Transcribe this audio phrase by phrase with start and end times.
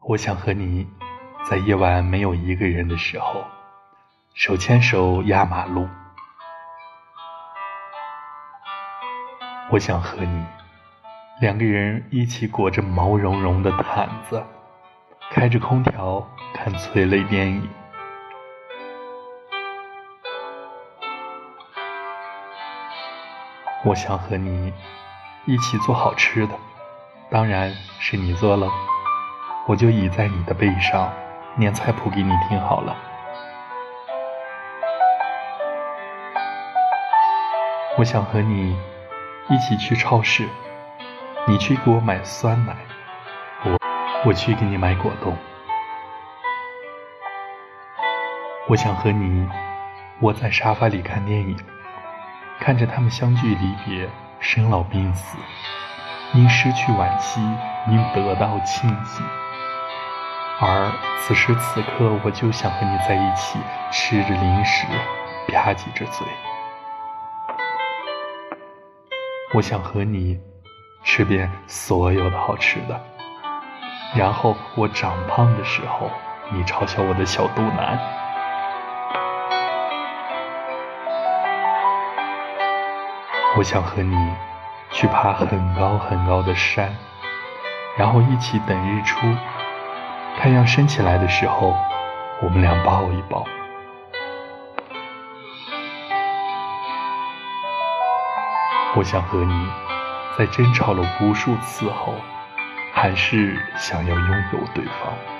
[0.00, 0.86] 我想和你，
[1.48, 3.44] 在夜晚没有一个人的时候，
[4.34, 5.88] 手牵手压马路。
[9.70, 10.44] 我想和你，
[11.40, 14.44] 两个人一起裹着毛茸茸的毯子，
[15.30, 17.68] 开着空调看催泪电影。
[23.86, 24.72] 我想和你
[25.46, 26.54] 一起做好吃的，
[27.30, 28.68] 当然是你做了，
[29.66, 31.10] 我就倚在你的背上
[31.56, 32.94] 念菜谱给你听好了。
[37.96, 38.76] 我想和你
[39.48, 40.46] 一起去超市，
[41.48, 42.76] 你去给我买酸奶，
[43.64, 43.78] 我
[44.26, 45.34] 我去给你买果冻。
[48.68, 49.48] 我想和你
[50.20, 51.56] 窝在沙发里看电影。
[52.60, 54.08] 看着他们相聚离别，
[54.40, 55.38] 生老病死，
[56.34, 57.40] 因失去惋惜，
[57.88, 59.24] 因得到庆幸。
[60.60, 63.58] 而此时此刻，我就想和你在一起，
[63.90, 64.86] 吃着零食，
[65.48, 66.26] 吧唧着嘴。
[69.52, 70.40] 我想和你
[71.02, 73.00] 吃遍所有的好吃的，
[74.14, 76.08] 然后我长胖的时候，
[76.50, 77.98] 你嘲笑我的小肚腩。
[83.56, 84.32] 我想和你
[84.90, 86.94] 去爬很高很高的山，
[87.96, 89.18] 然后一起等日出。
[90.36, 91.74] 太阳升起来的时候，
[92.42, 93.44] 我们俩抱一抱。
[98.96, 99.68] 我想和你
[100.38, 102.14] 在争吵了无数次后，
[102.92, 105.33] 还是想要拥有对方。